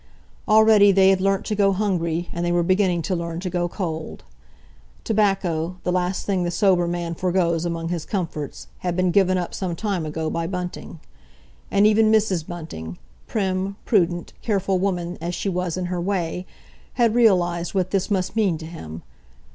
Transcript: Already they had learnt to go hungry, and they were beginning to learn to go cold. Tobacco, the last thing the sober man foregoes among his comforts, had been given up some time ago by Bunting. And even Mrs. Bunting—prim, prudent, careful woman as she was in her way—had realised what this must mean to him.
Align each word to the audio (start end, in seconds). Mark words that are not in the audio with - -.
Already 0.47 0.91
they 0.91 1.09
had 1.11 1.21
learnt 1.21 1.45
to 1.45 1.53
go 1.53 1.73
hungry, 1.73 2.27
and 2.33 2.43
they 2.43 2.51
were 2.51 2.63
beginning 2.63 3.03
to 3.03 3.15
learn 3.15 3.39
to 3.41 3.51
go 3.51 3.69
cold. 3.69 4.23
Tobacco, 5.03 5.77
the 5.83 5.91
last 5.91 6.25
thing 6.25 6.41
the 6.41 6.49
sober 6.49 6.87
man 6.87 7.13
foregoes 7.13 7.65
among 7.65 7.89
his 7.89 8.03
comforts, 8.03 8.65
had 8.79 8.95
been 8.95 9.11
given 9.11 9.37
up 9.37 9.53
some 9.53 9.75
time 9.75 10.03
ago 10.03 10.27
by 10.27 10.47
Bunting. 10.47 10.99
And 11.69 11.85
even 11.85 12.11
Mrs. 12.11 12.47
Bunting—prim, 12.47 13.75
prudent, 13.85 14.33
careful 14.41 14.79
woman 14.79 15.19
as 15.21 15.35
she 15.35 15.49
was 15.49 15.77
in 15.77 15.85
her 15.85 16.01
way—had 16.01 17.13
realised 17.13 17.75
what 17.75 17.91
this 17.91 18.09
must 18.09 18.35
mean 18.35 18.57
to 18.57 18.65
him. 18.65 19.03